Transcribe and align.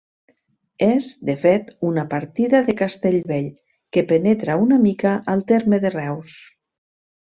És, 0.85 1.09
de 1.29 1.33
fet, 1.41 1.67
una 1.89 2.05
partida 2.13 2.61
de 2.69 2.75
Castellvell 2.79 3.51
que 3.97 4.05
penetra 4.13 4.57
una 4.65 4.81
mica 4.87 5.13
al 5.35 5.45
terme 5.53 5.81
de 5.85 5.93
Reus. 5.99 6.41